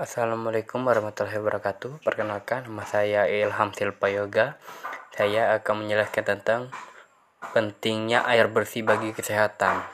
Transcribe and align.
Assalamualaikum 0.00 0.88
warahmatullahi 0.88 1.36
wabarakatuh. 1.44 2.00
Perkenalkan, 2.00 2.64
nama 2.64 2.88
saya 2.88 3.28
Ilham 3.28 3.68
Silpa 3.76 4.08
Yoga. 4.08 4.56
Saya 5.12 5.52
akan 5.60 5.84
menjelaskan 5.84 6.24
tentang 6.24 6.72
pentingnya 7.52 8.24
air 8.24 8.48
bersih 8.48 8.80
bagi 8.80 9.12
kesehatan. 9.12 9.84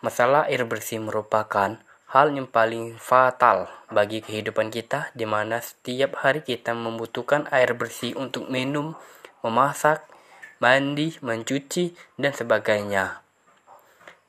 Masalah 0.00 0.48
air 0.48 0.64
bersih 0.64 1.04
merupakan 1.04 1.76
hal 2.08 2.26
yang 2.32 2.48
paling 2.48 2.96
fatal 2.96 3.68
bagi 3.92 4.24
kehidupan 4.24 4.72
kita, 4.72 5.12
di 5.12 5.28
mana 5.28 5.60
setiap 5.60 6.16
hari 6.24 6.40
kita 6.40 6.72
membutuhkan 6.72 7.52
air 7.52 7.76
bersih 7.76 8.16
untuk 8.16 8.48
minum, 8.48 8.96
memasak, 9.44 10.08
mandi, 10.56 11.20
mencuci, 11.20 11.92
dan 12.16 12.32
sebagainya. 12.32 13.20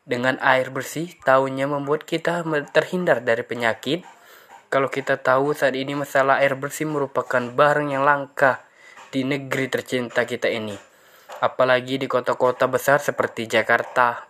Dengan 0.03 0.35
air 0.43 0.75
bersih, 0.75 1.15
tahunya 1.23 1.71
membuat 1.71 2.03
kita 2.03 2.43
terhindar 2.75 3.23
dari 3.23 3.47
penyakit, 3.47 4.03
kalau 4.73 4.89
kita 4.89 5.21
tahu 5.21 5.53
saat 5.53 5.77
ini 5.77 5.93
masalah 5.93 6.41
air 6.41 6.57
bersih 6.57 6.89
merupakan 6.89 7.45
barang 7.45 7.93
yang 7.93 8.01
langka 8.01 8.65
di 9.13 9.21
negeri 9.21 9.69
tercinta 9.69 10.25
kita 10.25 10.49
ini. 10.49 10.73
Apalagi 11.45 12.01
di 12.01 12.09
kota-kota 12.09 12.65
besar 12.65 12.97
seperti 12.97 13.45
Jakarta. 13.45 14.25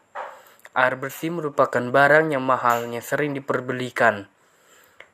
Air 0.76 1.00
bersih 1.00 1.32
merupakan 1.32 1.80
barang 1.80 2.36
yang 2.36 2.44
mahalnya 2.44 3.00
sering 3.00 3.32
diperbelikan. 3.32 4.28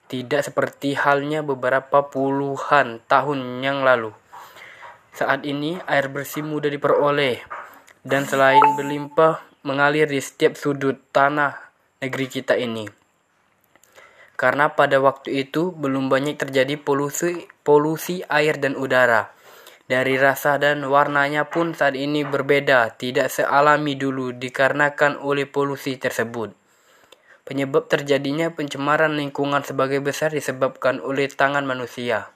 Tidak 0.09 0.41
seperti 0.41 0.97
halnya 0.97 1.45
beberapa 1.45 2.09
puluhan 2.09 2.97
tahun 3.05 3.61
yang 3.61 3.85
lalu. 3.85 4.09
Saat 5.13 5.45
ini 5.45 5.77
air 5.85 6.09
bersih 6.09 6.41
mudah 6.41 6.73
diperoleh 6.73 7.37
dan 8.01 8.25
selain 8.25 8.65
berlimpah 8.73 9.45
mengalir 9.61 10.09
di 10.09 10.17
setiap 10.17 10.57
sudut 10.57 10.97
tanah 11.13 11.53
negeri 12.01 12.25
kita 12.25 12.57
ini 12.57 12.98
karena 14.39 14.71
pada 14.71 15.03
waktu 15.03 15.43
itu 15.43 15.75
belum 15.75 16.07
banyak 16.07 16.39
terjadi 16.39 16.79
polusi, 16.79 17.43
polusi 17.67 18.23
air 18.31 18.55
dan 18.55 18.79
udara. 18.79 19.35
Dari 19.83 20.15
rasa 20.15 20.55
dan 20.55 20.87
warnanya 20.87 21.51
pun 21.51 21.75
saat 21.75 21.99
ini 21.99 22.23
berbeda, 22.23 22.95
tidak 22.95 23.27
sealami 23.27 23.99
dulu 23.99 24.31
dikarenakan 24.31 25.19
oleh 25.19 25.43
polusi 25.43 25.99
tersebut. 25.99 26.55
Penyebab 27.43 27.91
terjadinya 27.91 28.47
pencemaran 28.53 29.19
lingkungan 29.19 29.59
sebagai 29.65 29.99
besar 29.99 30.31
disebabkan 30.31 31.03
oleh 31.03 31.27
tangan 31.27 31.67
manusia. 31.67 32.31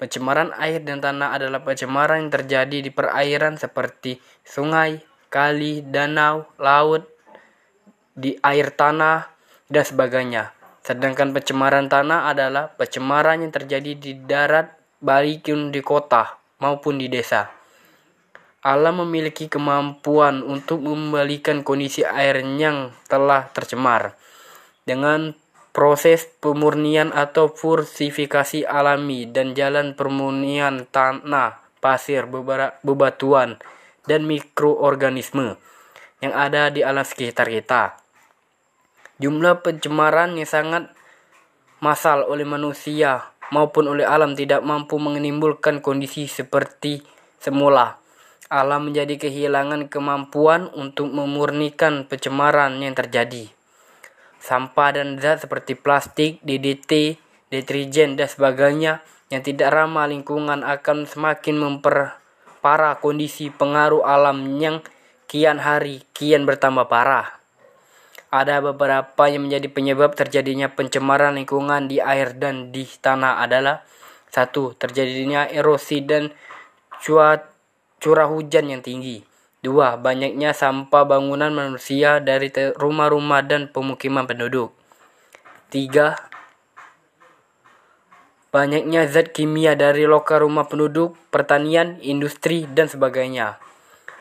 Pencemaran 0.00 0.54
air 0.56 0.80
dan 0.80 1.02
tanah 1.02 1.34
adalah 1.34 1.60
pencemaran 1.60 2.24
yang 2.24 2.32
terjadi 2.32 2.78
di 2.80 2.88
perairan 2.94 3.58
seperti 3.58 4.22
sungai, 4.46 5.02
kali, 5.28 5.82
danau, 5.82 6.46
laut, 6.56 7.04
di 8.14 8.38
air 8.40 8.70
tanah, 8.70 9.26
dan 9.66 9.84
sebagainya. 9.84 10.57
Sedangkan 10.88 11.36
pencemaran 11.36 11.92
tanah 11.92 12.32
adalah 12.32 12.72
pencemaran 12.72 13.44
yang 13.44 13.52
terjadi 13.52 13.92
di 13.92 14.24
darat, 14.24 14.72
baik 15.04 15.44
di 15.44 15.84
kota 15.84 16.40
maupun 16.64 16.96
di 16.96 17.12
desa. 17.12 17.52
Alam 18.64 19.04
memiliki 19.04 19.52
kemampuan 19.52 20.40
untuk 20.40 20.80
membalikan 20.80 21.60
kondisi 21.60 22.08
air 22.08 22.40
yang 22.40 22.96
telah 23.04 23.52
tercemar 23.52 24.16
dengan 24.88 25.36
proses 25.76 26.24
pemurnian 26.40 27.12
atau 27.12 27.52
purifikasi 27.52 28.64
alami 28.64 29.28
dan 29.28 29.52
jalan 29.52 29.92
pemurnian 29.92 30.88
tanah, 30.88 31.68
pasir, 31.84 32.24
bebatuan, 32.80 33.60
dan 34.08 34.24
mikroorganisme 34.24 35.60
yang 36.24 36.32
ada 36.32 36.72
di 36.72 36.80
alam 36.80 37.04
sekitar 37.04 37.52
kita. 37.52 38.07
Jumlah 39.18 39.66
pencemaran 39.66 40.38
yang 40.38 40.46
sangat 40.46 40.94
massal 41.82 42.22
oleh 42.26 42.46
manusia 42.46 43.34
maupun 43.50 43.90
oleh 43.90 44.06
alam 44.06 44.38
tidak 44.38 44.62
mampu 44.62 44.94
menimbulkan 45.02 45.82
kondisi 45.82 46.30
seperti 46.30 47.02
semula. 47.42 47.98
Alam 48.46 48.88
menjadi 48.88 49.28
kehilangan 49.28 49.90
kemampuan 49.90 50.70
untuk 50.70 51.10
memurnikan 51.10 52.06
pencemaran 52.06 52.78
yang 52.78 52.94
terjadi. 52.94 53.50
Sampah 54.38 54.94
dan 54.94 55.18
zat 55.18 55.42
seperti 55.42 55.74
plastik, 55.74 56.38
DDT, 56.46 57.18
deterjen, 57.50 58.14
dan 58.14 58.30
sebagainya 58.30 59.02
yang 59.34 59.42
tidak 59.42 59.74
ramah 59.74 60.06
lingkungan 60.08 60.64
akan 60.64 61.04
semakin 61.04 61.58
memperparah 61.58 63.02
kondisi 63.02 63.50
pengaruh 63.50 64.06
alam 64.06 64.40
yang 64.56 64.80
kian 65.28 65.60
hari 65.60 66.06
kian 66.16 66.48
bertambah 66.48 66.88
parah. 66.88 67.36
Ada 68.28 68.60
beberapa 68.60 69.24
yang 69.24 69.48
menjadi 69.48 69.72
penyebab 69.72 70.12
terjadinya 70.12 70.68
pencemaran 70.68 71.40
lingkungan 71.40 71.88
di 71.88 71.96
air 71.96 72.36
dan 72.36 72.68
di 72.68 72.84
tanah 72.84 73.40
adalah 73.40 73.88
satu 74.28 74.76
terjadinya 74.76 75.48
erosi 75.48 76.04
dan 76.04 76.28
cuat 77.00 77.48
curah 77.96 78.28
hujan 78.28 78.68
yang 78.68 78.84
tinggi. 78.84 79.24
Dua, 79.58 79.98
banyaknya 79.98 80.54
sampah 80.54 81.02
bangunan 81.08 81.50
manusia 81.50 82.20
dari 82.20 82.52
rumah-rumah 82.52 83.42
dan 83.42 83.72
pemukiman 83.72 84.28
penduduk. 84.28 84.70
Tiga, 85.72 86.14
banyaknya 88.54 89.08
zat 89.10 89.34
kimia 89.34 89.74
dari 89.74 90.06
lokal 90.06 90.46
rumah 90.46 90.70
penduduk, 90.70 91.18
pertanian, 91.34 91.98
industri, 92.04 92.70
dan 92.70 92.86
sebagainya. 92.86 93.58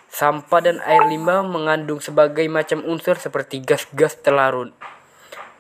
Sampah 0.07 0.63
dan 0.63 0.77
air 0.87 1.03
limbah 1.05 1.43
mengandung 1.43 1.99
sebagai 1.99 2.47
macam 2.47 2.81
unsur 2.87 3.19
seperti 3.19 3.59
gas-gas 3.59 4.17
terlarut, 4.23 4.71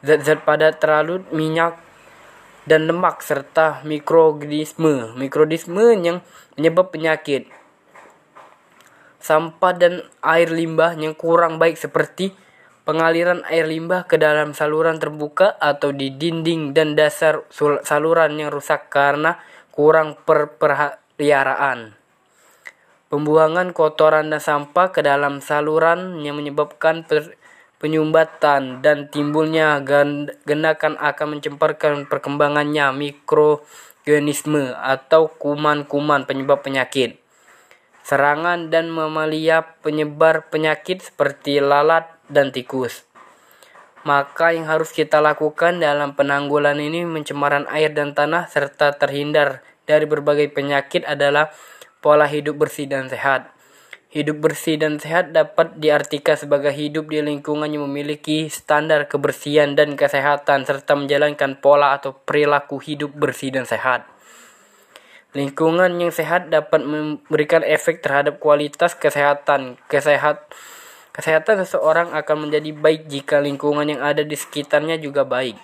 zat-zat 0.01 0.47
padat 0.47 0.79
terlarut, 0.79 1.27
minyak, 1.35 1.75
dan 2.67 2.87
lemak 2.87 3.23
serta 3.23 3.83
mikroorganisme, 3.87 5.15
mikroorganisme 5.15 5.99
yang 6.03 6.19
menyebab 6.59 6.91
penyakit. 6.91 7.47
Sampah 9.23 9.73
dan 9.75 9.93
air 10.23 10.47
limbah 10.47 10.95
yang 10.95 11.11
kurang 11.11 11.59
baik 11.59 11.75
seperti 11.75 12.31
pengaliran 12.87 13.43
air 13.51 13.67
limbah 13.67 14.07
ke 14.07 14.15
dalam 14.15 14.55
saluran 14.55 14.95
terbuka 14.95 15.59
atau 15.59 15.91
di 15.91 16.15
dinding 16.15 16.71
dan 16.71 16.95
dasar 16.95 17.43
saluran 17.83 18.39
yang 18.39 18.47
rusak 18.47 18.87
karena 18.87 19.43
kurang 19.75 20.15
perpeliharaan. 20.23 22.06
Pembuangan 23.07 23.71
kotoran 23.71 24.27
dan 24.27 24.43
sampah 24.43 24.91
ke 24.91 24.99
dalam 24.99 25.39
saluran 25.39 26.19
yang 26.19 26.35
menyebabkan 26.35 27.07
penyumbatan 27.79 28.83
dan 28.83 29.07
timbulnya 29.07 29.79
gendakan 30.43 30.99
akan 30.99 31.39
mencemparkan 31.39 32.03
perkembangannya 32.11 32.91
mikroorganisme 32.91 34.75
atau 34.75 35.31
kuman-kuman 35.31 36.27
penyebab 36.27 36.67
penyakit. 36.67 37.15
Serangan 38.03 38.67
dan 38.67 38.91
mamalia 38.91 39.79
penyebar 39.79 40.51
penyakit 40.51 40.99
seperti 40.99 41.63
lalat 41.63 42.11
dan 42.27 42.51
tikus. 42.51 43.07
Maka 44.03 44.55
yang 44.55 44.67
harus 44.67 44.95
kita 44.95 45.19
lakukan 45.19 45.79
dalam 45.83 46.15
penanggulan 46.15 46.79
ini 46.79 47.03
pencemaran 47.03 47.67
air 47.71 47.91
dan 47.91 48.15
tanah 48.15 48.47
serta 48.47 48.95
terhindar 48.95 49.63
dari 49.83 50.03
berbagai 50.07 50.51
penyakit 50.51 51.03
adalah 51.03 51.51
pola 51.99 52.29
hidup 52.29 52.59
bersih 52.59 52.85
dan 52.89 53.07
sehat. 53.11 53.53
Hidup 54.07 54.39
bersih 54.39 54.79
dan 54.79 55.03
sehat 55.03 55.35
dapat 55.35 55.83
diartikan 55.83 56.39
sebagai 56.39 56.71
hidup 56.71 57.11
di 57.11 57.19
lingkungan 57.19 57.67
yang 57.67 57.83
memiliki 57.85 58.47
standar 58.47 59.05
kebersihan 59.11 59.75
dan 59.75 59.99
kesehatan 59.99 60.63
serta 60.63 60.95
menjalankan 60.95 61.59
pola 61.59 61.91
atau 61.91 62.15
perilaku 62.15 62.79
hidup 62.79 63.11
bersih 63.11 63.51
dan 63.51 63.67
sehat. 63.67 64.07
Lingkungan 65.35 65.99
yang 65.99 66.09
sehat 66.15 66.47
dapat 66.47 66.87
memberikan 66.87 67.61
efek 67.67 67.99
terhadap 67.99 68.39
kualitas 68.39 68.95
kesehatan. 68.95 69.75
Kesehat, 69.91 70.49
kesehatan 71.11 71.61
seseorang 71.67 72.15
akan 72.15 72.47
menjadi 72.47 72.71
baik 72.71 73.11
jika 73.11 73.43
lingkungan 73.43 73.91
yang 73.91 73.99
ada 73.99 74.23
di 74.23 74.39
sekitarnya 74.39 74.95
juga 74.97 75.27
baik. 75.27 75.59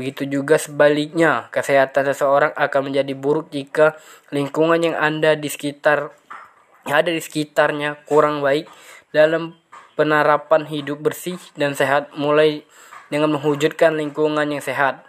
Begitu 0.00 0.40
juga 0.40 0.56
sebaliknya, 0.56 1.52
kesehatan 1.52 2.08
seseorang 2.08 2.56
akan 2.56 2.88
menjadi 2.88 3.12
buruk 3.12 3.52
jika 3.52 4.00
lingkungan 4.32 4.80
yang 4.80 4.96
Anda 4.96 5.36
di 5.36 5.52
sekitar 5.52 6.16
ada 6.88 7.12
di 7.12 7.20
sekitarnya 7.20 8.08
kurang 8.08 8.40
baik 8.40 8.64
dalam 9.12 9.60
penerapan 10.00 10.64
hidup 10.64 11.04
bersih 11.04 11.36
dan 11.52 11.76
sehat 11.76 12.16
mulai 12.16 12.64
dengan 13.12 13.36
mewujudkan 13.36 13.92
lingkungan 13.92 14.48
yang 14.48 14.64
sehat. 14.64 15.04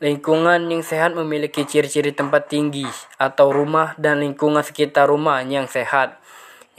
Lingkungan 0.00 0.72
yang 0.72 0.80
sehat 0.80 1.12
memiliki 1.12 1.68
ciri-ciri 1.68 2.16
tempat 2.16 2.48
tinggi 2.48 2.88
atau 3.20 3.52
rumah 3.52 3.92
dan 4.00 4.24
lingkungan 4.24 4.64
sekitar 4.64 5.04
rumah 5.04 5.44
yang 5.44 5.68
sehat. 5.68 6.16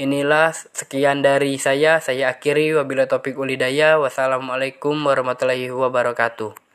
Inilah 0.02 0.50
sekian 0.74 1.22
dari 1.22 1.62
saya. 1.62 2.02
Saya 2.02 2.34
akhiri 2.34 2.74
wabila 2.74 3.06
topik 3.06 3.38
ulidaya. 3.38 4.02
Wassalamualaikum 4.02 4.98
warahmatullahi 4.98 5.70
wabarakatuh. 5.70 6.73